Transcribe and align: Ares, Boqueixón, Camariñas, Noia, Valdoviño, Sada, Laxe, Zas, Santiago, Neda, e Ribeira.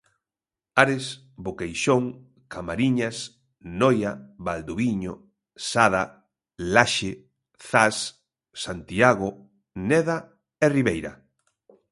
Ares, 0.81 1.05
Boqueixón, 1.47 2.03
Camariñas, 2.55 3.17
Noia, 3.79 4.11
Valdoviño, 4.47 5.13
Sada, 5.71 6.03
Laxe, 6.73 7.11
Zas, 7.69 7.97
Santiago, 8.63 9.29
Neda, 9.89 10.17
e 10.65 10.65
Ribeira. 10.77 11.13